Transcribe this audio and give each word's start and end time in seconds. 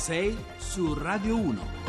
6 0.00 0.34
su 0.58 0.94
Radio 0.94 1.36
1. 1.36 1.79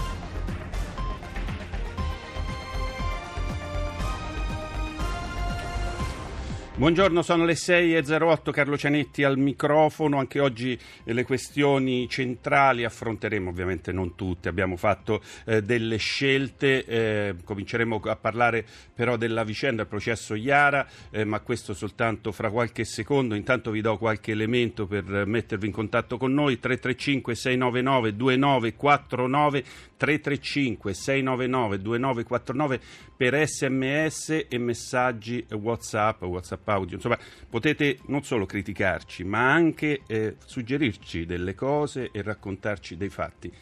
Buongiorno, 6.81 7.21
sono 7.21 7.45
le 7.45 7.53
6.08, 7.53 8.49
Carlo 8.49 8.75
Cianetti 8.75 9.23
al 9.23 9.37
microfono, 9.37 10.17
anche 10.17 10.39
oggi 10.39 10.75
eh, 11.03 11.13
le 11.13 11.23
questioni 11.23 12.09
centrali 12.09 12.85
affronteremo, 12.85 13.51
ovviamente 13.51 13.91
non 13.91 14.15
tutte, 14.15 14.49
abbiamo 14.49 14.77
fatto 14.77 15.21
eh, 15.45 15.61
delle 15.61 15.97
scelte, 15.97 16.83
eh, 16.85 17.35
cominceremo 17.43 18.01
a 18.05 18.15
parlare 18.15 18.65
però 18.95 19.15
della 19.15 19.43
vicenda, 19.43 19.83
del 19.83 19.91
processo 19.91 20.33
Iara, 20.33 20.87
eh, 21.11 21.23
ma 21.23 21.39
questo 21.41 21.75
soltanto 21.75 22.31
fra 22.31 22.49
qualche 22.49 22.83
secondo, 22.83 23.35
intanto 23.35 23.69
vi 23.69 23.81
do 23.81 23.99
qualche 23.99 24.31
elemento 24.31 24.87
per 24.87 25.27
mettervi 25.27 25.67
in 25.67 25.73
contatto 25.73 26.17
con 26.17 26.33
noi, 26.33 26.57
335 26.57 27.35
699 27.35 28.15
2949, 28.15 29.63
335 30.01 30.95
699 30.95 31.79
2949 31.79 32.79
per 33.15 33.47
sms 33.47 34.45
e 34.49 34.57
messaggi 34.57 35.45
WhatsApp, 35.51 36.23
WhatsApp 36.23 36.67
audio. 36.69 36.95
Insomma, 36.95 37.19
potete 37.47 37.99
non 38.07 38.23
solo 38.23 38.47
criticarci, 38.47 39.23
ma 39.23 39.51
anche 39.51 40.01
eh, 40.07 40.37
suggerirci 40.43 41.27
delle 41.27 41.53
cose 41.53 42.09
e 42.11 42.23
raccontarci 42.23 42.97
dei 42.97 43.09
fatti. 43.09 43.53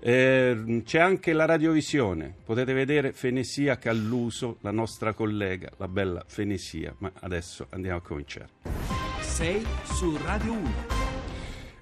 Eh, 0.00 0.82
c'è 0.84 0.98
anche 1.00 1.32
la 1.32 1.46
radiovisione, 1.46 2.34
potete 2.44 2.74
vedere 2.74 3.12
Fenesia 3.12 3.78
Calluso, 3.78 4.58
la 4.60 4.70
nostra 4.70 5.14
collega, 5.14 5.70
la 5.78 5.88
bella 5.88 6.22
Fenesia, 6.26 6.94
ma 6.98 7.10
adesso 7.20 7.66
andiamo 7.70 7.96
a 7.96 8.02
cominciare. 8.02 8.50
6 9.20 9.66
su 9.84 10.18
Radio 10.22 10.52
1. 10.52 11.07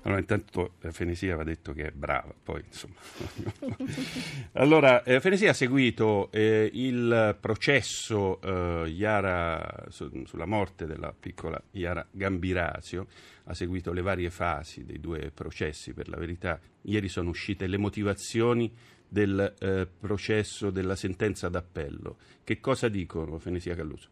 Allora, 0.06 0.20
intanto 0.20 0.74
eh, 0.82 0.92
Fenesia 0.92 1.34
aveva 1.34 1.42
detto 1.42 1.72
che 1.72 1.86
è 1.86 1.90
brava, 1.90 2.32
poi 2.40 2.62
insomma. 2.64 2.94
allora, 4.52 5.02
eh, 5.02 5.20
Fenesia 5.20 5.50
ha 5.50 5.52
seguito 5.52 6.30
eh, 6.30 6.70
il 6.72 7.36
processo 7.40 8.40
eh, 8.40 8.88
Iara, 8.88 9.86
su, 9.88 10.08
sulla 10.24 10.46
morte 10.46 10.86
della 10.86 11.12
piccola 11.12 11.60
Iara 11.72 12.06
Gambirasio, 12.08 13.08
ha 13.46 13.54
seguito 13.54 13.92
le 13.92 14.00
varie 14.00 14.30
fasi 14.30 14.84
dei 14.84 15.00
due 15.00 15.32
processi, 15.34 15.92
per 15.92 16.08
la 16.08 16.18
verità. 16.18 16.60
Ieri 16.82 17.08
sono 17.08 17.30
uscite 17.30 17.66
le 17.66 17.76
motivazioni 17.76 18.72
del 19.08 19.54
eh, 19.58 19.88
processo 19.98 20.70
della 20.70 20.94
sentenza 20.94 21.48
d'appello. 21.48 22.16
Che 22.44 22.60
cosa 22.60 22.88
dicono 22.88 23.40
Fenesia 23.40 23.74
Calluso? 23.74 24.10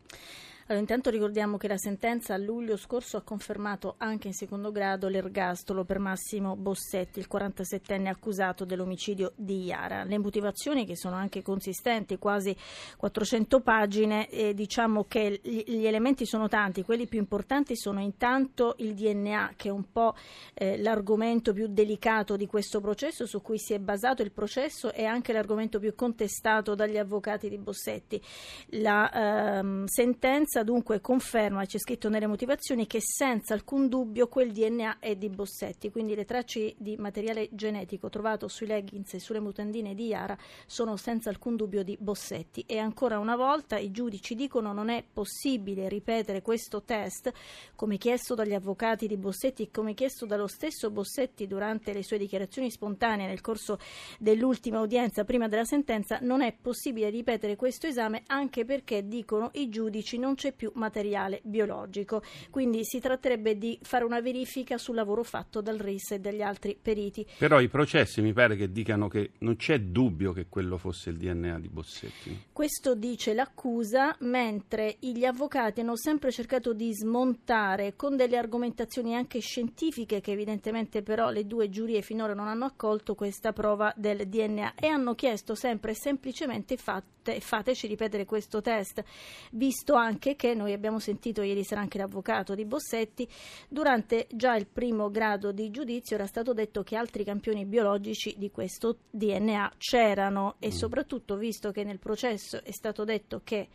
Allora, 0.66 0.80
intanto 0.80 1.10
ricordiamo 1.10 1.58
che 1.58 1.68
la 1.68 1.76
sentenza 1.76 2.32
a 2.32 2.38
luglio 2.38 2.78
scorso 2.78 3.18
ha 3.18 3.22
confermato 3.22 3.96
anche 3.98 4.28
in 4.28 4.32
secondo 4.32 4.72
grado 4.72 5.08
l'ergastolo 5.08 5.84
per 5.84 5.98
Massimo 5.98 6.56
Bossetti, 6.56 7.18
il 7.18 7.28
47enne 7.30 8.06
accusato 8.06 8.64
dell'omicidio 8.64 9.32
di 9.36 9.64
Iara. 9.64 10.04
Le 10.04 10.16
motivazioni, 10.16 10.86
che 10.86 10.96
sono 10.96 11.16
anche 11.16 11.42
consistenti, 11.42 12.16
quasi 12.16 12.56
400 12.96 13.60
pagine, 13.60 14.26
eh, 14.30 14.54
diciamo 14.54 15.04
che 15.04 15.38
gli 15.42 15.84
elementi 15.84 16.24
sono 16.24 16.48
tanti. 16.48 16.82
Quelli 16.82 17.06
più 17.06 17.18
importanti 17.18 17.76
sono 17.76 18.00
intanto 18.00 18.76
il 18.78 18.94
DNA, 18.94 19.52
che 19.56 19.68
è 19.68 19.70
un 19.72 19.92
po' 19.92 20.14
eh, 20.54 20.78
l'argomento 20.78 21.52
più 21.52 21.66
delicato 21.66 22.36
di 22.36 22.46
questo 22.46 22.80
processo, 22.80 23.26
su 23.26 23.42
cui 23.42 23.58
si 23.58 23.74
è 23.74 23.78
basato 23.78 24.22
il 24.22 24.32
processo 24.32 24.94
e 24.94 25.04
anche 25.04 25.34
l'argomento 25.34 25.78
più 25.78 25.94
contestato 25.94 26.74
dagli 26.74 26.96
avvocati 26.96 27.50
di 27.50 27.58
Bossetti. 27.58 28.18
La 28.68 29.58
ehm, 29.58 29.84
sentenza 29.84 30.52
sentenza 30.54 30.62
dunque 30.62 31.00
conferma, 31.00 31.64
c'è 31.64 31.78
scritto 31.78 32.08
nelle 32.08 32.28
motivazioni, 32.28 32.86
che 32.86 33.00
senza 33.00 33.54
alcun 33.54 33.88
dubbio 33.88 34.28
quel 34.28 34.52
DNA 34.52 34.98
è 35.00 35.16
di 35.16 35.28
Bossetti, 35.28 35.90
quindi 35.90 36.14
le 36.14 36.24
tracce 36.24 36.74
di 36.78 36.96
materiale 36.96 37.48
genetico 37.50 38.08
trovato 38.08 38.46
sui 38.46 38.68
leggings 38.68 39.14
e 39.14 39.18
sulle 39.18 39.40
mutandine 39.40 39.94
di 39.94 40.06
Iara 40.06 40.36
sono 40.66 40.96
senza 40.96 41.30
alcun 41.30 41.56
dubbio 41.56 41.82
di 41.82 41.96
Bossetti. 41.98 42.64
E 42.66 42.78
ancora 42.78 43.18
una 43.18 43.34
volta 43.34 43.78
i 43.78 43.90
giudici 43.90 44.36
dicono 44.36 44.72
non 44.72 44.90
è 44.90 45.02
possibile 45.10 45.88
ripetere 45.88 46.42
questo 46.42 46.82
test, 46.82 47.32
come 47.74 47.96
chiesto 47.98 48.34
dagli 48.34 48.54
avvocati 48.54 49.08
di 49.08 49.16
Bossetti 49.16 49.64
e 49.64 49.70
come 49.72 49.94
chiesto 49.94 50.26
dallo 50.26 50.46
stesso 50.46 50.90
Bossetti 50.90 51.46
durante 51.46 51.92
le 51.92 52.04
sue 52.04 52.18
dichiarazioni 52.18 52.70
spontanee 52.70 53.26
nel 53.26 53.40
corso 53.40 53.78
dell'ultima 54.18 54.80
udienza 54.80 55.24
prima 55.24 55.48
della 55.48 55.64
sentenza, 55.64 56.18
non 56.20 56.42
è 56.42 56.52
possibile 56.52 57.10
ripetere 57.10 57.56
questo 57.56 57.86
esame 57.86 58.22
anche 58.26 58.64
perché 58.64 59.08
dicono 59.08 59.50
i 59.54 59.68
giudici 59.68 60.18
non 60.18 60.34
c'è 60.34 60.43
più 60.52 60.70
materiale 60.74 61.40
biologico. 61.42 62.22
Quindi 62.50 62.84
si 62.84 63.00
tratterebbe 63.00 63.56
di 63.56 63.78
fare 63.82 64.04
una 64.04 64.20
verifica 64.20 64.78
sul 64.78 64.94
lavoro 64.94 65.22
fatto 65.22 65.60
dal 65.60 65.78
RIS 65.78 66.12
e 66.12 66.20
dagli 66.20 66.42
altri 66.42 66.78
periti. 66.80 67.26
Però 67.38 67.60
i 67.60 67.68
processi 67.68 68.20
mi 68.20 68.32
pare 68.32 68.56
che 68.56 68.70
dicano 68.70 69.08
che 69.08 69.32
non 69.38 69.56
c'è 69.56 69.80
dubbio 69.80 70.32
che 70.32 70.46
quello 70.48 70.78
fosse 70.78 71.10
il 71.10 71.16
DNA 71.16 71.60
di 71.60 71.68
Bossetti. 71.68 72.44
Questo 72.52 72.94
dice 72.94 73.34
l'accusa, 73.34 74.16
mentre 74.20 74.96
gli 75.00 75.24
avvocati 75.24 75.80
hanno 75.80 75.96
sempre 75.96 76.30
cercato 76.30 76.72
di 76.72 76.92
smontare 76.92 77.94
con 77.96 78.16
delle 78.16 78.36
argomentazioni 78.36 79.14
anche 79.14 79.40
scientifiche 79.40 80.20
che 80.20 80.32
evidentemente 80.32 81.02
però 81.02 81.30
le 81.30 81.46
due 81.46 81.68
giurie 81.68 82.02
finora 82.02 82.34
non 82.34 82.48
hanno 82.48 82.64
accolto 82.64 83.14
questa 83.14 83.52
prova 83.52 83.92
del 83.96 84.26
DNA 84.28 84.74
e 84.74 84.86
hanno 84.86 85.14
chiesto 85.14 85.54
sempre 85.54 85.92
e 85.92 85.94
semplicemente 85.94 86.76
fate, 86.76 87.40
fateci 87.40 87.86
ripetere 87.86 88.24
questo 88.24 88.60
test, 88.60 89.02
visto 89.52 89.94
anche 89.94 90.33
che 90.36 90.54
noi 90.54 90.72
abbiamo 90.72 90.98
sentito 90.98 91.42
ieri 91.42 91.64
sera 91.64 91.80
anche 91.80 91.98
l'avvocato 91.98 92.54
di 92.54 92.64
Bossetti, 92.64 93.28
durante 93.68 94.26
già 94.32 94.54
il 94.56 94.66
primo 94.66 95.10
grado 95.10 95.52
di 95.52 95.70
giudizio 95.70 96.16
era 96.16 96.26
stato 96.26 96.52
detto 96.52 96.82
che 96.82 96.96
altri 96.96 97.24
campioni 97.24 97.64
biologici 97.64 98.34
di 98.36 98.50
questo 98.50 98.98
DNA 99.10 99.72
c'erano 99.78 100.56
e 100.58 100.68
mm. 100.68 100.70
soprattutto 100.70 101.36
visto 101.36 101.70
che 101.70 101.84
nel 101.84 101.98
processo 101.98 102.62
è 102.62 102.72
stato 102.72 103.04
detto 103.04 103.40
che 103.42 103.68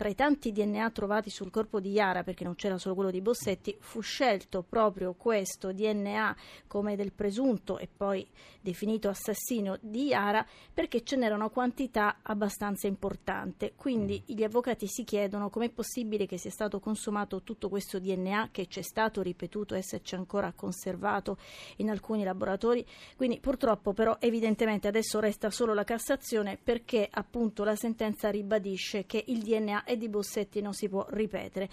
tra 0.00 0.08
i 0.08 0.14
tanti 0.14 0.50
DNA 0.50 0.92
trovati 0.92 1.28
sul 1.28 1.50
corpo 1.50 1.78
di 1.78 1.90
Iara, 1.90 2.22
perché 2.22 2.42
non 2.42 2.54
c'era 2.54 2.78
solo 2.78 2.94
quello 2.94 3.10
di 3.10 3.20
Bossetti, 3.20 3.76
fu 3.80 4.00
scelto 4.00 4.64
proprio 4.66 5.12
questo 5.12 5.74
DNA 5.74 6.34
come 6.66 6.96
del 6.96 7.12
presunto 7.12 7.76
e 7.76 7.86
poi 7.94 8.26
definito 8.62 9.10
assassino 9.10 9.76
di 9.82 10.06
Iara 10.06 10.46
perché 10.72 11.02
ce 11.02 11.16
n'era 11.16 11.34
una 11.34 11.50
quantità 11.50 12.20
abbastanza 12.22 12.86
importante. 12.86 13.74
Quindi 13.76 14.22
mm. 14.22 14.34
gli 14.34 14.42
avvocati 14.42 14.86
si 14.86 15.04
chiedono 15.04 15.50
com'è 15.50 15.68
possibile 15.68 16.24
che 16.24 16.38
sia 16.38 16.50
stato 16.50 16.80
consumato 16.80 17.42
tutto 17.42 17.68
questo 17.68 17.98
DNA 17.98 18.48
che 18.52 18.68
c'è 18.68 18.80
stato 18.80 19.20
ripetuto 19.20 19.74
esserci 19.74 20.14
ancora 20.14 20.52
conservato 20.56 21.36
in 21.76 21.90
alcuni 21.90 22.24
laboratori. 22.24 22.86
Quindi 23.16 23.38
purtroppo 23.38 23.92
però 23.92 24.16
evidentemente 24.18 24.88
adesso 24.88 25.20
resta 25.20 25.50
solo 25.50 25.74
la 25.74 25.84
Cassazione 25.84 26.58
perché 26.62 27.06
appunto 27.10 27.64
la 27.64 27.76
sentenza 27.76 28.30
ribadisce 28.30 29.04
che 29.04 29.22
il 29.26 29.42
DNA 29.42 29.84
e 29.90 29.96
di 29.96 30.08
Bossetti 30.08 30.60
non 30.60 30.72
si 30.72 30.88
può 30.88 31.04
ripetere. 31.10 31.68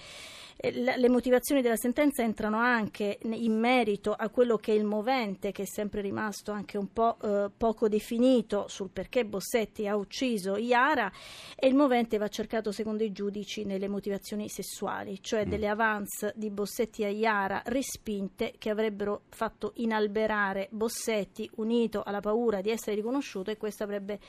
Eh, 0.60 0.72
le 0.72 1.10
motivazioni 1.10 1.62
della 1.62 1.76
sentenza 1.76 2.24
entrano 2.24 2.58
anche 2.58 3.20
in 3.22 3.60
merito 3.60 4.12
a 4.14 4.30
quello 4.30 4.58
che 4.58 4.74
è 4.74 4.76
il 4.76 4.86
movente, 4.86 5.52
che 5.52 5.64
è 5.64 5.66
sempre 5.66 6.02
rimasto 6.02 6.52
anche 6.52 6.78
un 6.78 6.92
po' 6.92 7.18
eh, 7.22 7.52
poco 7.56 7.88
definito 7.88 8.66
sul 8.68 8.90
perché 8.90 9.24
Bossetti 9.24 9.88
ha 9.88 9.96
ucciso 9.96 10.58
Iara, 10.58 11.12
e 11.56 11.68
il 11.68 11.76
movente 11.76 12.18
va 12.18 12.28
cercato 12.28 12.72
secondo 12.72 13.04
i 13.04 13.12
giudici 13.12 13.66
nelle 13.66 13.88
motivazioni 13.88 14.50
sessuali, 14.50 15.22
cioè 15.22 15.46
mm. 15.46 15.50
delle 15.50 15.68
avance 15.68 16.34
di 16.36 16.50
Bossetti 16.50 17.04
a 17.04 17.10
Iara 17.10 17.62
respinte 17.66 18.56
che 18.58 18.72
avrebbero 18.72 19.24
fatto 19.30 19.74
inalberare 19.76 20.70
Bossetti 20.72 21.48
unito 21.56 22.02
alla 22.04 22.20
paura 22.20 22.62
di 22.62 22.72
essere 22.72 22.96
riconosciuto 22.96 23.52
e 23.52 23.58
questo 23.58 23.84
avrebbe 23.84 24.20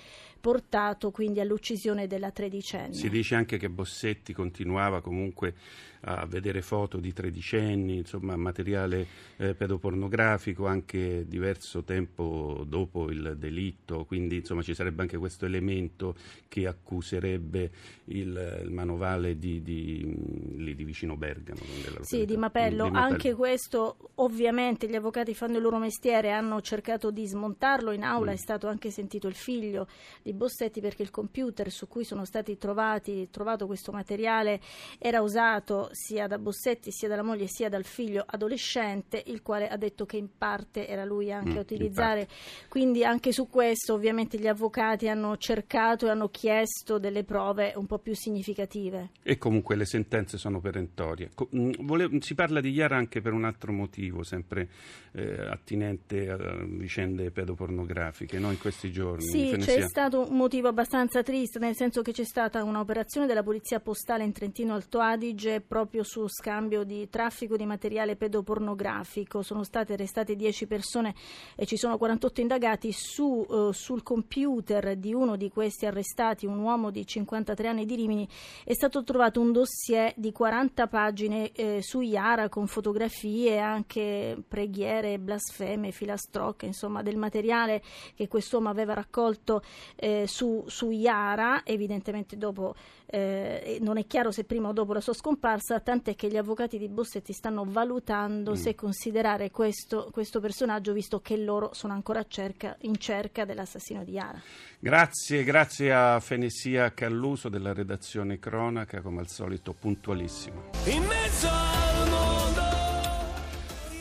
portato 0.40 1.10
quindi 1.10 1.40
all'uccisione 1.40 2.06
della 2.06 2.30
tredicenne. 2.30 2.94
Si 2.94 3.08
dice 3.08 3.34
anche 3.34 3.58
che 3.58 3.68
Bossetti 3.68 4.32
continuava 4.32 5.00
comunque 5.00 5.54
a 6.02 6.26
vedere 6.26 6.62
foto 6.62 6.98
di 6.98 7.12
tredicenni, 7.12 7.96
insomma 7.96 8.36
materiale 8.36 9.06
eh, 9.36 9.54
pedopornografico 9.54 10.66
anche 10.66 11.26
diverso 11.26 11.82
tempo 11.82 12.64
dopo 12.66 13.10
il 13.10 13.36
delitto, 13.36 14.04
quindi 14.04 14.36
insomma 14.36 14.62
ci 14.62 14.74
sarebbe 14.74 15.02
anche 15.02 15.16
questo 15.16 15.46
elemento 15.46 16.14
che 16.46 16.66
accuserebbe 16.66 17.70
il, 18.06 18.60
il 18.62 18.70
manovale 18.70 19.38
di, 19.38 19.62
di, 19.62 20.54
lì 20.56 20.74
di 20.74 20.84
vicino 20.84 21.16
Bergamo. 21.16 21.60
Sì, 22.00 22.24
di 22.24 22.36
Mapello. 22.36 22.84
di 22.84 22.90
Mapello. 22.90 22.98
Anche 22.98 23.34
questo 23.34 24.10
ovviamente 24.16 24.88
gli 24.88 24.94
avvocati 24.94 25.34
fanno 25.34 25.56
il 25.56 25.62
loro 25.62 25.78
mestiere, 25.78 26.30
hanno 26.30 26.60
cercato 26.60 27.10
di 27.10 27.26
smontarlo, 27.26 27.90
in 27.90 28.04
aula 28.04 28.30
mm. 28.30 28.34
è 28.34 28.36
stato 28.36 28.68
anche 28.68 28.90
sentito 28.90 29.26
il 29.26 29.34
figlio 29.34 29.88
di 30.28 30.34
Bossetti 30.34 30.80
perché 30.80 31.02
il 31.02 31.10
computer 31.10 31.70
su 31.70 31.88
cui 31.88 32.04
sono 32.04 32.26
stati 32.26 32.58
trovati, 32.58 33.28
trovato 33.30 33.66
questo 33.66 33.92
materiale 33.92 34.60
era 34.98 35.22
usato 35.22 35.88
sia 35.92 36.26
da 36.26 36.38
Bossetti 36.38 36.90
sia 36.92 37.08
dalla 37.08 37.22
moglie 37.22 37.46
sia 37.46 37.70
dal 37.70 37.84
figlio 37.84 38.24
adolescente, 38.26 39.22
il 39.26 39.40
quale 39.40 39.68
ha 39.68 39.76
detto 39.76 40.04
che 40.04 40.18
in 40.18 40.28
parte 40.36 40.86
era 40.86 41.04
lui 41.04 41.32
anche 41.32 41.54
mm, 41.54 41.56
a 41.56 41.60
utilizzare. 41.60 42.28
Quindi 42.68 43.04
anche 43.04 43.32
su 43.32 43.48
questo 43.48 43.94
ovviamente 43.94 44.38
gli 44.38 44.46
avvocati 44.46 45.08
hanno 45.08 45.36
cercato 45.38 46.06
e 46.06 46.10
hanno 46.10 46.28
chiesto 46.28 46.98
delle 46.98 47.24
prove 47.24 47.72
un 47.76 47.86
po' 47.86 47.98
più 47.98 48.14
significative. 48.14 49.10
E 49.22 49.38
comunque 49.38 49.76
le 49.76 49.86
sentenze 49.86 50.36
sono 50.36 50.60
perentorie. 50.60 51.30
Mm, 51.56 52.18
si 52.18 52.34
parla 52.34 52.60
di 52.60 52.70
Iara 52.70 52.96
anche 52.96 53.22
per 53.22 53.32
un 53.32 53.44
altro 53.44 53.72
motivo, 53.72 54.22
sempre 54.22 54.68
eh, 55.12 55.46
attinente 55.48 56.28
a 56.28 56.36
vicende 56.64 57.30
pedopornografiche, 57.30 58.38
no? 58.38 58.50
in 58.50 58.58
questi 58.58 58.92
giorni. 58.92 59.24
Sì, 59.24 59.56
c'è 59.58 59.82
stato 59.82 60.17
un 60.26 60.36
motivo 60.36 60.68
abbastanza 60.68 61.22
triste, 61.22 61.58
nel 61.58 61.76
senso 61.76 62.02
che 62.02 62.12
c'è 62.12 62.24
stata 62.24 62.64
un'operazione 62.64 63.26
della 63.26 63.42
Polizia 63.42 63.80
Postale 63.80 64.24
in 64.24 64.32
Trentino 64.32 64.74
Alto 64.74 65.00
Adige 65.00 65.60
proprio 65.60 66.02
su 66.02 66.26
scambio 66.28 66.84
di 66.84 67.08
traffico 67.08 67.56
di 67.56 67.66
materiale 67.66 68.16
pedopornografico. 68.16 69.42
Sono 69.42 69.62
state 69.62 69.92
arrestate 69.92 70.36
10 70.36 70.66
persone 70.66 71.14
e 71.54 71.66
ci 71.66 71.76
sono 71.76 71.98
48 71.98 72.40
indagati 72.40 72.92
su, 72.92 73.44
uh, 73.46 73.72
sul 73.72 74.02
computer 74.02 74.96
di 74.96 75.12
uno 75.14 75.36
di 75.36 75.50
questi 75.50 75.86
arrestati, 75.86 76.46
un 76.46 76.58
uomo 76.58 76.90
di 76.90 77.06
53 77.06 77.68
anni 77.68 77.84
di 77.84 77.94
Rimini, 77.94 78.28
è 78.64 78.72
stato 78.72 79.04
trovato 79.04 79.40
un 79.40 79.52
dossier 79.52 80.12
di 80.16 80.32
40 80.32 80.86
pagine 80.86 81.52
eh, 81.52 81.82
su 81.82 82.00
Iara 82.00 82.48
con 82.48 82.66
fotografie, 82.66 83.58
anche 83.58 84.36
preghiere, 84.46 85.18
blasfeme, 85.18 85.92
filastrocche, 85.92 86.66
insomma 86.66 87.02
del 87.02 87.16
materiale 87.16 87.82
che 88.14 88.28
quest'uomo 88.28 88.68
aveva 88.68 88.94
raccolto 88.94 89.62
eh, 89.96 90.07
su, 90.26 90.64
su 90.66 90.90
Iara, 90.90 91.62
evidentemente 91.64 92.36
dopo 92.36 92.74
eh, 93.10 93.78
non 93.80 93.96
è 93.96 94.06
chiaro 94.06 94.30
se 94.30 94.44
prima 94.44 94.68
o 94.68 94.72
dopo 94.72 94.92
la 94.92 95.00
sua 95.00 95.14
scomparsa, 95.14 95.80
tant'è 95.80 96.14
che 96.14 96.28
gli 96.28 96.36
avvocati 96.36 96.78
di 96.78 96.88
Bossetti 96.88 97.32
stanno 97.32 97.64
valutando 97.66 98.52
mm. 98.52 98.54
se 98.54 98.74
considerare 98.74 99.50
questo, 99.50 100.08
questo, 100.12 100.40
personaggio, 100.40 100.92
visto 100.92 101.20
che 101.20 101.36
loro 101.36 101.70
sono 101.72 101.94
ancora 101.94 102.24
cerca, 102.26 102.76
in 102.82 102.96
cerca 102.98 103.44
dell'assassino 103.44 104.04
di 104.04 104.12
Iara. 104.12 104.40
Grazie, 104.78 105.42
grazie 105.42 105.92
a 105.92 106.20
Fenesia 106.20 106.92
Calluso 106.92 107.48
della 107.48 107.72
redazione 107.72 108.38
Cronaca, 108.38 109.00
come 109.00 109.20
al 109.20 109.28
solito 109.28 109.72
puntualissimo. 109.72 110.70
In 110.84 111.04
mezzo 111.04 111.67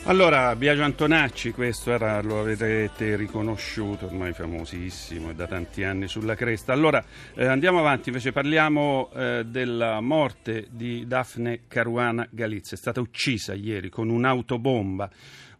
allora, 0.08 0.56
Biagio 0.56 0.84
Antonacci, 0.84 1.52
questo 1.52 1.92
era, 1.92 2.22
lo 2.22 2.40
avrete 2.40 3.14
riconosciuto, 3.14 4.06
ormai 4.06 4.32
famosissimo, 4.32 5.28
è 5.30 5.34
da 5.34 5.46
tanti 5.46 5.84
anni 5.84 6.08
sulla 6.08 6.34
cresta. 6.34 6.72
Allora, 6.72 7.04
eh, 7.34 7.44
andiamo 7.44 7.78
avanti, 7.80 8.08
invece 8.08 8.32
parliamo 8.32 9.10
eh, 9.14 9.44
della 9.46 10.00
morte 10.00 10.66
di 10.70 11.06
Daphne 11.06 11.64
Caruana 11.68 12.26
Galizia. 12.30 12.74
È 12.74 12.80
stata 12.80 13.02
uccisa 13.02 13.52
ieri 13.52 13.90
con 13.90 14.08
un'autobomba 14.08 15.10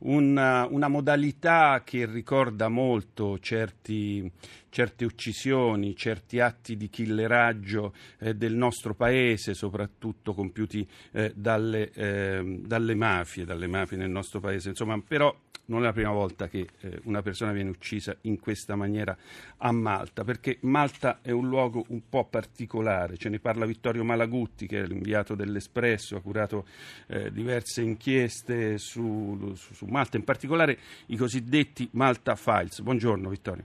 una, 0.01 0.67
una 0.67 0.89
modalità 0.89 1.83
che 1.85 2.07
ricorda 2.07 2.69
molto 2.69 3.39
certi, 3.39 4.31
certe 4.69 5.05
uccisioni, 5.05 5.97
certi 5.97 6.41
atti 6.41 6.77
di 6.77 6.89
killeraggio 6.89 7.95
eh, 8.19 8.35
del 8.35 8.55
nostro 8.55 8.95
paese, 8.95 9.55
soprattutto 9.55 10.35
compiuti 10.35 10.87
eh, 11.13 11.33
dalle, 11.35 11.91
eh, 11.93 12.61
dalle, 12.65 12.95
mafie, 12.95 13.45
dalle 13.45 13.67
mafie 13.67 13.97
nel 13.97 14.11
nostro 14.11 14.41
paese. 14.41 14.69
Insomma, 14.69 15.01
però 15.01 15.35
non 15.69 15.83
è 15.83 15.85
la 15.85 15.93
prima 15.93 16.11
volta 16.11 16.49
che 16.49 16.67
eh, 16.81 17.01
una 17.05 17.23
persona 17.23 17.53
viene 17.53 17.71
uccisa 17.71 18.17
in 18.23 18.39
questa 18.39 18.75
maniera 18.75 19.17
a 19.59 19.73
Malta, 19.73 20.25
perché 20.25 20.59
Malta 20.63 21.21
è 21.23 21.31
un 21.31 21.49
luogo 21.49 21.85
un 21.89 22.09
po' 22.09 22.25
particolare, 22.25 23.17
ce 23.17 23.29
ne 23.29 23.39
parla 23.39 23.67
Vittorio 23.67 24.05
Malagutti, 24.05 24.67
che 24.67 24.83
è 24.83 24.87
l'inviato 24.87 25.35
dell'Espresso, 25.35 26.17
ha 26.17 26.21
curato 26.21 26.67
eh, 27.09 27.31
diverse 27.33 27.83
inchieste 27.83 28.79
su, 28.79 29.53
su, 29.55 29.75
su, 29.75 29.87
Malta, 29.89 30.17
in 30.17 30.25
particolare 30.25 30.79
i 31.07 31.17
cosiddetti 31.17 31.89
Malta 31.93 32.37
Files. 32.37 32.81
Buongiorno 32.81 33.29
Vittorio. 33.29 33.65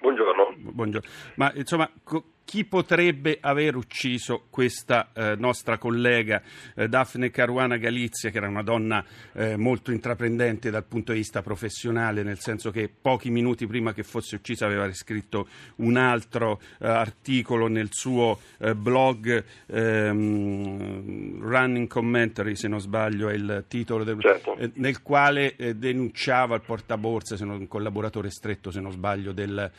Buongiorno. 0.00 0.54
Buongiorno. 0.56 1.08
Ma 1.36 1.52
insomma, 1.54 1.90
co- 2.02 2.24
chi 2.44 2.64
potrebbe 2.64 3.38
aver 3.40 3.74
ucciso 3.74 4.44
questa 4.50 5.10
eh, 5.12 5.34
nostra 5.36 5.78
collega 5.78 6.42
eh, 6.74 6.88
Daphne 6.88 7.30
Caruana 7.30 7.78
Galizia, 7.78 8.30
che 8.30 8.36
era 8.36 8.48
una 8.48 8.62
donna 8.62 9.04
eh, 9.32 9.56
molto 9.56 9.90
intraprendente 9.90 10.70
dal 10.70 10.84
punto 10.84 11.12
di 11.12 11.18
vista 11.18 11.42
professionale, 11.42 12.22
nel 12.22 12.38
senso 12.38 12.70
che 12.70 12.88
pochi 12.88 13.30
minuti 13.30 13.66
prima 13.66 13.92
che 13.92 14.02
fosse 14.02 14.36
uccisa 14.36 14.66
aveva 14.66 14.92
scritto 14.92 15.48
un 15.76 15.96
altro 15.96 16.60
eh, 16.80 16.86
articolo 16.86 17.66
nel 17.66 17.88
suo 17.90 18.38
eh, 18.58 18.74
blog 18.74 19.44
ehm, 19.66 21.40
Running 21.40 21.88
Commentary, 21.88 22.56
se 22.56 22.68
non 22.68 22.80
sbaglio 22.80 23.30
è 23.30 23.34
il 23.34 23.64
titolo, 23.68 24.04
del, 24.04 24.20
certo. 24.20 24.56
Eh, 24.56 24.70
nel 24.74 25.02
quale 25.02 25.56
denunciava 25.76 26.56
il 26.56 26.62
portaborse, 26.62 27.36
se 27.36 27.44
non, 27.44 27.60
un 27.60 27.68
collaboratore 27.68 28.30
stretto, 28.30 28.70
se 28.70 28.80
non 28.80 28.92
sbaglio, 28.92 29.32
del 29.32 29.70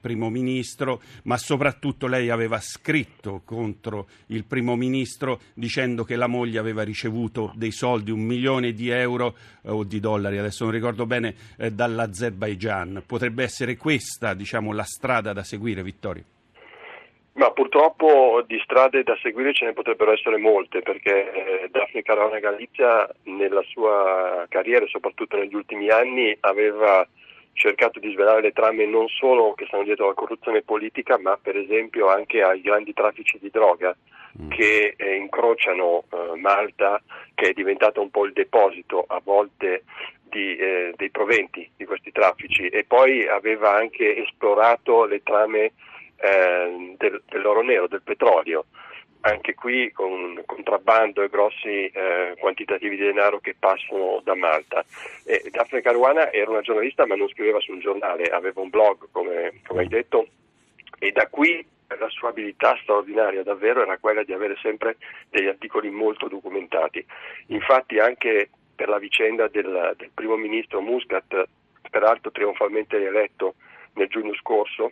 primo 0.00 0.30
ministro, 0.30 1.00
ma 1.24 1.36
soprattutto 1.36 2.06
lei 2.14 2.30
aveva 2.30 2.60
scritto 2.60 3.42
contro 3.44 4.06
il 4.26 4.44
primo 4.44 4.76
ministro 4.76 5.40
dicendo 5.54 6.04
che 6.04 6.14
la 6.14 6.28
moglie 6.28 6.60
aveva 6.60 6.82
ricevuto 6.82 7.52
dei 7.56 7.72
soldi, 7.72 8.10
un 8.10 8.20
milione 8.20 8.72
di 8.72 8.88
euro 8.90 9.34
eh, 9.62 9.70
o 9.70 9.82
di 9.82 9.98
dollari, 9.98 10.38
adesso 10.38 10.64
non 10.64 10.72
ricordo 10.72 11.06
bene, 11.06 11.34
eh, 11.58 11.70
dall'Azerbaigian. 11.70 13.02
Potrebbe 13.06 13.42
essere 13.42 13.76
questa 13.76 14.34
diciamo, 14.34 14.72
la 14.72 14.84
strada 14.84 15.32
da 15.32 15.42
seguire, 15.42 15.82
Vittorio? 15.82 16.22
Ma 17.32 17.50
purtroppo 17.50 18.44
di 18.46 18.60
strade 18.62 19.02
da 19.02 19.18
seguire 19.20 19.52
ce 19.52 19.64
ne 19.64 19.72
potrebbero 19.72 20.12
essere 20.12 20.36
molte 20.36 20.82
perché 20.82 21.64
eh, 21.64 21.68
Daphne 21.68 22.02
Caruana 22.02 22.38
Galizia 22.38 23.08
nella 23.24 23.62
sua 23.62 24.46
carriera, 24.48 24.86
soprattutto 24.86 25.36
negli 25.36 25.54
ultimi 25.54 25.88
anni, 25.90 26.36
aveva 26.40 27.04
cercato 27.54 27.98
di 27.98 28.12
svelare 28.12 28.42
le 28.42 28.52
trame 28.52 28.84
non 28.86 29.08
solo 29.08 29.54
che 29.54 29.64
stanno 29.66 29.84
dietro 29.84 30.04
alla 30.04 30.14
corruzione 30.14 30.62
politica, 30.62 31.18
ma 31.18 31.38
per 31.40 31.56
esempio 31.56 32.08
anche 32.08 32.42
ai 32.42 32.60
grandi 32.60 32.92
traffici 32.92 33.38
di 33.40 33.50
droga 33.50 33.96
mm. 34.40 34.50
che 34.50 34.94
eh, 34.96 35.14
incrociano 35.14 36.04
eh, 36.10 36.36
Malta, 36.36 37.00
che 37.34 37.50
è 37.50 37.52
diventata 37.52 38.00
un 38.00 38.10
po' 38.10 38.26
il 38.26 38.32
deposito 38.32 39.04
a 39.06 39.20
volte 39.22 39.84
di, 40.22 40.56
eh, 40.56 40.92
dei 40.96 41.10
proventi 41.10 41.68
di 41.76 41.84
questi 41.84 42.12
traffici 42.12 42.68
e 42.68 42.84
poi 42.84 43.26
aveva 43.26 43.74
anche 43.74 44.16
esplorato 44.16 45.04
le 45.04 45.22
trame 45.22 45.72
eh, 46.16 46.94
del, 46.98 47.22
dell'oro 47.28 47.62
nero, 47.62 47.86
del 47.86 48.02
petrolio 48.02 48.66
anche 49.24 49.54
qui 49.54 49.90
con 49.92 50.42
contrabbando 50.44 51.22
e 51.22 51.28
grossi 51.28 51.86
eh, 51.86 52.34
quantitativi 52.38 52.96
di 52.96 53.04
denaro 53.04 53.40
che 53.40 53.54
passano 53.58 54.20
da 54.22 54.34
Malta. 54.34 54.84
E 55.24 55.48
Daphne 55.50 55.80
Caruana 55.80 56.30
era 56.30 56.50
una 56.50 56.60
giornalista 56.60 57.06
ma 57.06 57.14
non 57.14 57.28
scriveva 57.28 57.60
su 57.60 57.72
un 57.72 57.80
giornale, 57.80 58.24
aveva 58.24 58.60
un 58.60 58.68
blog 58.68 59.08
come, 59.10 59.60
come 59.66 59.80
hai 59.80 59.88
detto 59.88 60.26
e 60.98 61.10
da 61.12 61.26
qui 61.28 61.64
la 61.98 62.08
sua 62.08 62.30
abilità 62.30 62.76
straordinaria 62.82 63.42
davvero 63.42 63.82
era 63.82 63.98
quella 63.98 64.24
di 64.24 64.32
avere 64.32 64.56
sempre 64.60 64.96
degli 65.30 65.46
articoli 65.46 65.90
molto 65.90 66.28
documentati. 66.28 67.04
Infatti 67.48 67.98
anche 67.98 68.50
per 68.74 68.88
la 68.88 68.98
vicenda 68.98 69.48
del, 69.48 69.94
del 69.96 70.10
primo 70.12 70.36
ministro 70.36 70.80
Muscat, 70.80 71.46
peraltro 71.90 72.30
trionfalmente 72.30 72.96
eletto 72.96 73.54
nel 73.94 74.08
giugno 74.08 74.34
scorso, 74.34 74.90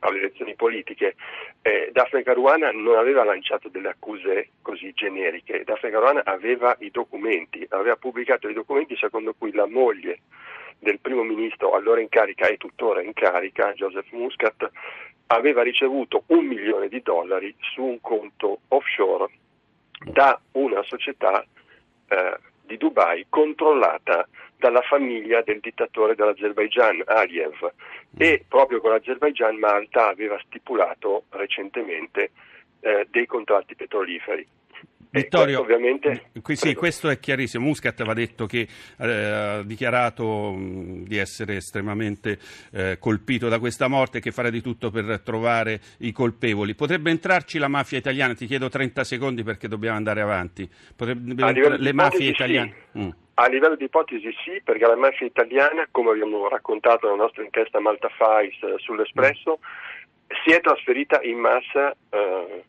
alle 0.00 0.18
elezioni 0.18 0.54
politiche, 0.54 1.14
eh, 1.62 1.90
Daphne 1.92 2.22
Caruana 2.22 2.70
non 2.72 2.96
aveva 2.96 3.24
lanciato 3.24 3.68
delle 3.68 3.88
accuse 3.88 4.50
così 4.62 4.92
generiche, 4.94 5.64
Daphne 5.64 5.90
Caruana 5.90 6.22
aveva 6.24 6.76
i 6.80 6.90
documenti, 6.90 7.66
aveva 7.70 7.96
pubblicato 7.96 8.48
i 8.48 8.54
documenti 8.54 8.96
secondo 8.96 9.34
cui 9.36 9.52
la 9.52 9.66
moglie 9.66 10.20
del 10.78 11.00
primo 11.00 11.22
ministro 11.22 11.72
allora 11.72 12.00
in 12.00 12.08
carica 12.08 12.46
e 12.46 12.56
tuttora 12.56 13.02
in 13.02 13.12
carica, 13.12 13.72
Joseph 13.72 14.10
Muscat, 14.10 14.70
aveva 15.28 15.62
ricevuto 15.62 16.24
un 16.26 16.44
milione 16.44 16.88
di 16.88 17.00
dollari 17.00 17.54
su 17.58 17.82
un 17.82 18.00
conto 18.00 18.60
offshore 18.68 19.28
da 20.04 20.38
una 20.52 20.82
società 20.82 21.44
eh, 22.08 22.38
di 22.66 22.76
Dubai 22.76 23.26
controllata 23.28 24.26
dalla 24.56 24.80
famiglia 24.82 25.42
del 25.42 25.60
dittatore 25.60 26.14
dell'Azerbaigian, 26.14 27.02
Aliyev, 27.04 27.72
e 28.16 28.44
proprio 28.48 28.80
con 28.80 28.90
l'Azerbaigian 28.90 29.56
Malta 29.56 30.08
aveva 30.08 30.40
stipulato 30.46 31.24
recentemente 31.30 32.30
eh, 32.80 33.06
dei 33.10 33.26
contratti 33.26 33.74
petroliferi. 33.74 34.46
Vittorio, 35.20 35.60
ovviamente, 35.60 36.30
qui, 36.42 36.56
sì, 36.56 36.74
questo 36.74 37.08
è 37.08 37.20
chiarissimo. 37.20 37.64
Muscat 37.64 38.00
aveva 38.00 38.14
detto 38.14 38.46
che 38.46 38.66
eh, 38.98 39.06
ha 39.06 39.62
dichiarato 39.62 40.52
mh, 40.52 41.04
di 41.04 41.18
essere 41.18 41.56
estremamente 41.56 42.38
eh, 42.72 42.98
colpito 42.98 43.48
da 43.48 43.60
questa 43.60 43.86
morte 43.86 44.18
e 44.18 44.20
che 44.20 44.32
farà 44.32 44.50
di 44.50 44.60
tutto 44.60 44.90
per 44.90 45.20
trovare 45.20 45.80
i 45.98 46.10
colpevoli. 46.10 46.74
Potrebbe 46.74 47.10
entrarci 47.10 47.58
la 47.58 47.68
mafia 47.68 47.98
italiana? 47.98 48.34
Ti 48.34 48.46
chiedo 48.46 48.68
30 48.68 49.04
secondi 49.04 49.44
perché 49.44 49.68
dobbiamo 49.68 49.96
andare 49.96 50.20
avanti. 50.20 50.68
Potrebbe 50.96 51.30
entrare 51.30 51.78
le 51.78 51.92
mafie 51.92 52.30
italiane? 52.30 52.74
Sì. 52.92 52.98
Mm. 52.98 53.08
A 53.34 53.46
livello 53.46 53.76
di 53.76 53.84
ipotesi 53.84 54.32
sì, 54.44 54.60
perché 54.62 54.86
la 54.86 54.96
mafia 54.96 55.26
italiana, 55.26 55.86
come 55.90 56.10
abbiamo 56.10 56.48
raccontato 56.48 57.06
nella 57.06 57.22
nostra 57.22 57.42
inchiesta 57.42 57.80
Malta 57.80 58.08
Files 58.08 58.76
sull'Espresso, 58.76 59.58
mm. 59.60 60.36
si 60.44 60.52
è 60.52 60.60
trasferita 60.60 61.20
in 61.22 61.38
massa 61.38 61.94
eh, 62.10 62.64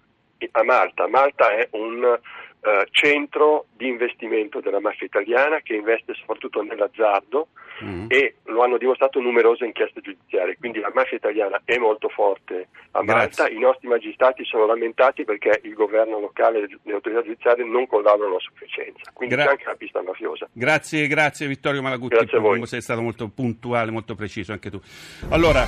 a 0.51 0.63
Malta. 0.63 1.07
Malta 1.07 1.51
è 1.51 1.67
un 1.71 2.19
eh, 2.65 2.87
centro 2.89 3.67
di 3.77 3.87
investimento 3.87 4.59
della 4.59 4.79
mafia 4.79 5.05
italiana 5.05 5.59
che 5.61 5.75
investe 5.75 6.15
soprattutto 6.15 6.63
nell'azzardo 6.63 7.49
mm. 7.83 8.05
e 8.07 8.37
lo 8.45 8.63
hanno 8.63 8.79
dimostrato 8.79 9.19
numerose 9.19 9.65
inchieste 9.65 10.01
giudiziarie. 10.01 10.57
Quindi 10.57 10.79
la 10.79 10.91
mafia 10.91 11.17
italiana 11.17 11.61
è 11.63 11.77
molto 11.77 12.09
forte 12.09 12.69
a 12.91 13.03
Malta, 13.03 13.43
grazie. 13.43 13.55
i 13.55 13.59
nostri 13.59 13.87
magistrati 13.87 14.43
sono 14.45 14.65
lamentati 14.65 15.25
perché 15.25 15.59
il 15.61 15.75
governo 15.75 16.19
locale 16.19 16.63
e 16.63 16.79
le 16.81 16.93
autorità 16.93 17.21
giudiziarie 17.21 17.63
non 17.65 17.85
collaborano 17.85 18.37
a 18.37 18.39
sufficienza. 18.39 19.11
Quindi 19.13 19.35
Gra- 19.35 19.43
c'è 19.43 19.51
anche 19.51 19.65
la 19.65 19.75
pista 19.75 20.01
mafiosa. 20.01 20.47
Grazie, 20.51 21.05
grazie 21.05 21.45
Vittorio 21.45 21.83
Malagutti. 21.83 22.15
Grazie 22.15 22.37
a 22.39 22.41
voi. 22.41 22.65
Sei 22.65 22.81
stato 22.81 23.01
molto 23.01 23.29
puntuale, 23.29 23.91
molto 23.91 24.15
preciso 24.15 24.53
anche 24.53 24.71
tu. 24.71 24.81
Allora, 25.29 25.65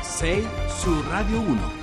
sei 0.00 0.40
su 0.66 1.04
Radio 1.10 1.40
1. 1.40 1.79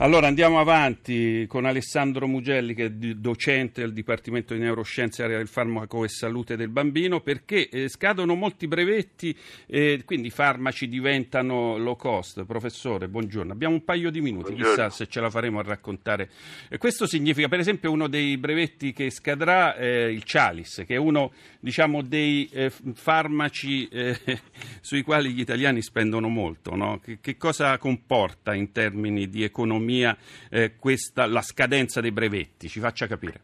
Allora 0.00 0.28
andiamo 0.28 0.60
avanti 0.60 1.44
con 1.48 1.64
Alessandro 1.64 2.28
Mugelli 2.28 2.72
che 2.72 2.84
è 2.84 2.90
docente 2.90 3.80
del 3.80 3.92
Dipartimento 3.92 4.54
di 4.54 4.60
Neuroscienze 4.60 5.24
Area 5.24 5.38
del 5.38 5.48
Farmaco 5.48 6.04
e 6.04 6.08
Salute 6.08 6.54
del 6.54 6.68
Bambino 6.68 7.20
perché 7.20 7.68
eh, 7.68 7.88
scadono 7.88 8.36
molti 8.36 8.68
brevetti 8.68 9.36
e 9.66 9.94
eh, 9.94 10.04
quindi 10.04 10.28
i 10.28 10.30
farmaci 10.30 10.86
diventano 10.86 11.78
low 11.78 11.96
cost. 11.96 12.44
Professore, 12.44 13.08
buongiorno. 13.08 13.50
Abbiamo 13.50 13.74
un 13.74 13.82
paio 13.82 14.12
di 14.12 14.20
minuti, 14.20 14.52
buongiorno. 14.52 14.70
chissà 14.70 14.90
se 14.90 15.08
ce 15.08 15.20
la 15.20 15.30
faremo 15.30 15.58
a 15.58 15.62
raccontare. 15.64 16.30
E 16.68 16.78
questo 16.78 17.08
significa 17.08 17.48
per 17.48 17.58
esempio 17.58 17.90
uno 17.90 18.06
dei 18.06 18.36
brevetti 18.36 18.92
che 18.92 19.10
scadrà 19.10 19.74
è 19.74 20.04
il 20.04 20.22
Cialis, 20.22 20.84
che 20.86 20.94
è 20.94 20.98
uno 20.98 21.32
diciamo, 21.58 22.02
dei 22.02 22.48
eh, 22.52 22.70
farmaci 22.94 23.88
eh, 23.88 24.16
sui 24.80 25.02
quali 25.02 25.32
gli 25.32 25.40
italiani 25.40 25.82
spendono 25.82 26.28
molto. 26.28 26.76
No? 26.76 27.00
Che, 27.02 27.18
che 27.20 27.36
cosa 27.36 27.76
comporta 27.78 28.54
in 28.54 28.70
termini 28.70 29.28
di 29.28 29.42
economia? 29.42 29.86
Economia 29.88 30.16
eh, 30.50 30.76
questa, 30.78 31.26
la 31.26 31.40
scadenza 31.40 32.00
dei 32.00 32.12
brevetti? 32.12 32.68
Ci 32.68 32.80
faccia 32.80 33.06
capire. 33.06 33.40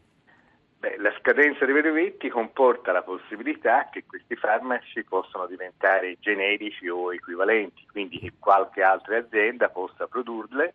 Beh, 0.79 0.97
la 0.99 1.15
scadenza 1.19 1.65
dei 1.65 1.75
brevetti 1.75 2.29
comporta 2.29 2.93
la 2.93 3.03
possibilità 3.03 3.89
che 3.91 4.05
questi 4.07 4.37
farmaci 4.37 5.03
possano 5.05 5.47
diventare 5.47 6.19
generici 6.21 6.89
o 6.89 7.13
equivalenti, 7.15 7.87
quindi 7.91 8.19
che 8.19 8.35
qualche 8.39 8.83
altra 8.83 9.17
azienda 9.17 9.71
possa 9.71 10.07
produrle 10.07 10.75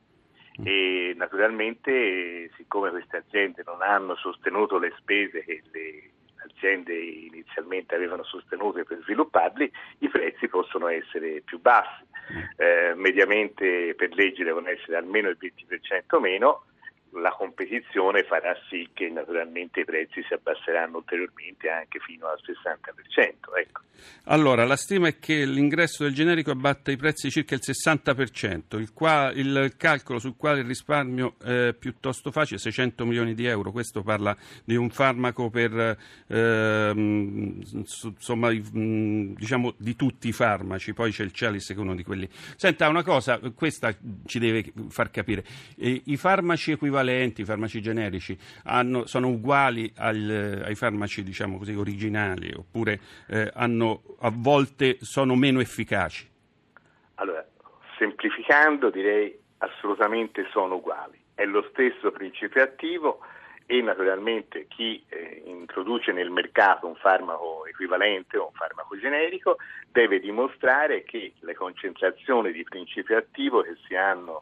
e 0.63 1.13
naturalmente 1.15 2.49
siccome 2.57 2.89
queste 2.89 3.17
aziende 3.17 3.63
non 3.65 3.81
hanno 3.81 4.15
sostenuto 4.15 4.77
le 4.77 4.93
spese 4.97 5.41
che 5.45 5.61
le 5.71 6.09
aziende 6.51 6.93
inizialmente 6.93 7.95
avevano 7.95 8.23
sostenuto 8.23 8.83
per 8.83 8.99
svilupparli, 9.03 9.71
i 9.99 10.09
prezzi 10.09 10.47
possono 10.47 10.87
essere 10.87 11.41
più 11.45 11.61
bassi. 11.61 12.07
Eh, 12.55 12.93
mediamente 12.95 13.95
per 13.95 14.13
legge 14.13 14.43
devono 14.43 14.69
essere 14.69 14.97
almeno 14.97 15.29
il 15.29 15.37
20% 15.39 16.19
meno, 16.19 16.63
la 17.13 17.31
competizione 17.31 18.23
farà 18.23 18.55
sì 18.69 18.89
che 18.93 19.09
naturalmente 19.09 19.81
i 19.81 19.85
prezzi 19.85 20.23
si 20.27 20.33
abbasseranno 20.33 20.97
ulteriormente 20.97 21.69
anche 21.69 21.99
fino 21.99 22.27
al 22.27 22.39
60%. 22.43 23.57
Ecco. 23.57 23.81
Allora, 24.25 24.63
la 24.65 24.75
stima 24.75 25.07
è 25.07 25.17
che 25.19 25.45
l'ingresso 25.45 26.03
del 26.03 26.13
generico 26.13 26.51
abbatta 26.51 26.91
i 26.91 26.97
prezzi 26.97 27.31
circa 27.31 27.55
il 27.55 27.61
60%, 27.63 28.79
il, 28.79 28.93
qua, 28.93 29.31
il 29.33 29.73
calcolo 29.75 30.19
sul 30.19 30.35
quale 30.37 30.59
il 30.59 30.67
risparmio 30.67 31.35
è 31.43 31.73
piuttosto 31.77 32.31
facile, 32.31 32.59
600 32.59 33.05
milioni 33.05 33.33
di 33.33 33.45
euro, 33.45 33.71
questo 33.71 34.03
parla 34.03 34.37
di 34.63 34.75
un 34.75 34.89
farmaco 34.89 35.49
per, 35.49 35.97
eh, 36.27 36.91
insomma, 36.95 38.51
diciamo 38.51 39.73
di 39.77 39.95
tutti 39.95 40.27
i 40.29 40.31
farmaci, 40.31 40.93
poi 40.93 41.11
c'è 41.11 41.23
il 41.23 41.33
Cialis 41.33 41.67
che 41.67 41.73
è 41.73 41.77
uno 41.77 41.95
di 41.95 42.03
quelli. 42.03 42.29
Senta, 42.55 42.87
una 42.87 43.03
cosa, 43.03 43.39
questa 43.53 43.93
ci 44.25 44.39
deve 44.39 44.71
far 44.89 45.11
capire, 45.11 45.43
i 45.77 46.15
farmaci 46.15 46.71
equivalenti 46.71 46.98
equivalenti, 46.99 47.41
i 47.41 47.45
farmaci 47.45 47.81
generici, 47.81 48.37
hanno, 48.65 49.05
sono 49.05 49.29
uguali 49.29 49.91
al, 49.97 50.63
ai 50.65 50.75
farmaci 50.75 51.23
diciamo 51.23 51.57
così, 51.57 51.73
originali 51.73 52.53
oppure 52.53 52.99
eh, 53.27 53.49
hanno, 53.53 54.01
a 54.19 54.31
volte 54.33 54.97
sono 55.01 55.35
meno 55.35 55.59
efficaci? 55.59 56.27
Allora, 57.15 57.45
semplificando 57.97 58.89
direi 58.89 59.37
assolutamente 59.59 60.47
sono 60.51 60.75
uguali. 60.75 61.17
È 61.33 61.45
lo 61.45 61.65
stesso 61.71 62.11
principio 62.11 62.61
attivo 62.61 63.19
e 63.65 63.81
naturalmente 63.81 64.65
chi 64.67 65.03
eh, 65.09 65.43
introduce 65.45 66.11
nel 66.11 66.31
mercato 66.31 66.87
un 66.87 66.95
farmaco 66.95 67.65
equivalente 67.65 68.37
o 68.37 68.47
un 68.47 68.53
farmaco 68.53 68.97
generico 68.97 69.57
deve 69.91 70.19
dimostrare 70.19 71.03
che 71.03 71.33
le 71.39 71.53
concentrazioni 71.53 72.51
di 72.51 72.63
principio 72.63 73.17
attivo 73.17 73.61
che 73.61 73.75
si 73.85 73.95
hanno 73.95 74.41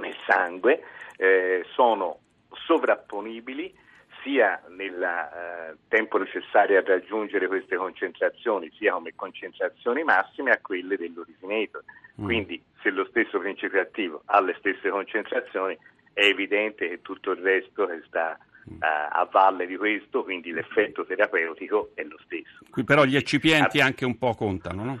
nel 0.00 0.14
sangue 0.26 0.82
eh, 1.16 1.64
sono 1.74 2.20
sovrapponibili 2.66 3.74
sia 4.22 4.60
nel 4.70 5.00
eh, 5.00 5.76
tempo 5.88 6.18
necessario 6.18 6.78
a 6.78 6.82
raggiungere 6.84 7.46
queste 7.46 7.76
concentrazioni, 7.76 8.72
sia 8.76 8.92
come 8.92 9.14
concentrazioni 9.14 10.02
massime 10.02 10.50
a 10.50 10.58
quelle 10.60 10.96
dell'originator. 10.96 11.84
Mm. 12.20 12.24
Quindi 12.24 12.62
se 12.82 12.90
lo 12.90 13.06
stesso 13.06 13.38
principio 13.38 13.80
attivo 13.80 14.22
ha 14.26 14.40
le 14.40 14.56
stesse 14.58 14.88
concentrazioni, 14.88 15.78
è 16.12 16.24
evidente 16.24 16.88
che 16.88 17.02
tutto 17.02 17.30
il 17.30 17.38
resto 17.38 17.86
che 17.86 18.02
sta 18.06 18.36
mm. 18.68 18.78
a 18.82 19.28
valle 19.30 19.66
di 19.66 19.76
questo, 19.76 20.24
quindi 20.24 20.50
l'effetto 20.50 21.04
terapeutico 21.04 21.90
è 21.94 22.02
lo 22.02 22.18
stesso. 22.24 22.64
Qui 22.70 22.82
però 22.82 23.04
gli 23.04 23.16
eccipienti 23.16 23.80
anche 23.80 24.04
un 24.04 24.18
po' 24.18 24.34
contano, 24.34 24.84
no? 24.84 25.00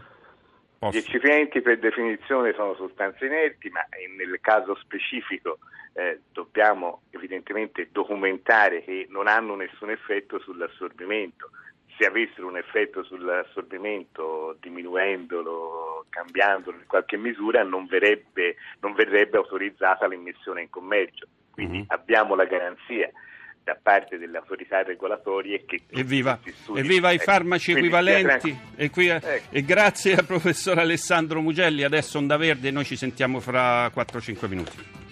Gli 0.90 0.96
eccipienti 0.98 1.60
per 1.60 1.78
definizione 1.78 2.52
sono 2.54 2.74
sostanze 2.74 3.26
inerti, 3.26 3.68
ma 3.70 3.80
nel 4.16 4.38
caso 4.40 4.74
specifico 4.76 5.58
eh, 5.94 6.20
dobbiamo 6.32 7.02
evidentemente 7.10 7.88
documentare 7.90 8.82
che 8.82 9.06
non 9.08 9.26
hanno 9.26 9.54
nessun 9.54 9.90
effetto 9.90 10.38
sull'assorbimento. 10.38 11.50
Se 11.96 12.04
avessero 12.06 12.48
un 12.48 12.58
effetto 12.58 13.02
sull'assorbimento, 13.04 14.56
diminuendolo, 14.60 16.04
cambiandolo 16.10 16.76
in 16.76 16.86
qualche 16.86 17.16
misura, 17.16 17.62
non 17.62 17.86
verrebbe, 17.86 18.56
non 18.80 18.92
verrebbe 18.92 19.38
autorizzata 19.38 20.06
l'immissione 20.06 20.62
in 20.62 20.70
commercio. 20.70 21.26
Quindi 21.52 21.78
mm-hmm. 21.78 21.86
abbiamo 21.88 22.34
la 22.34 22.44
garanzia 22.44 23.10
da 23.66 23.76
parte 23.82 24.16
delle 24.16 24.38
autorità 24.38 24.84
regolatorie 24.84 25.64
che 25.66 25.80
evviva, 25.90 26.38
evviva 26.76 27.10
i 27.10 27.18
farmaci 27.18 27.72
ecco, 27.72 27.80
equivalenti. 27.80 28.56
e, 28.76 28.90
qui, 28.90 29.08
ecco. 29.08 29.26
e, 29.50 29.64
grazie 29.64 30.14
al 30.14 30.22
professor 30.24 30.78
Alessandro 30.78 31.40
Mugelli. 31.40 31.82
Adesso 31.82 32.18
Onda 32.18 32.36
Verde 32.36 32.70
noi 32.70 32.84
ci 32.84 32.94
sentiamo 32.94 33.40
fra 33.40 33.88
4-5 33.88 34.46
minuti 34.46 35.05